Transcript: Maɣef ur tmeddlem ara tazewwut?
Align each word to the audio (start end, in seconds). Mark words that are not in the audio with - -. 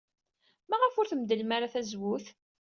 Maɣef 0.69 0.93
ur 0.99 1.07
tmeddlem 1.07 1.51
ara 1.57 1.73
tazewwut? 1.73 2.25